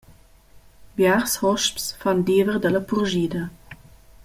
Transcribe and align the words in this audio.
Biars 0.95 1.35
hosps 1.43 1.85
fan 2.01 2.25
diever 2.29 2.57
dalla 2.63 2.83
purschida. 2.89 3.43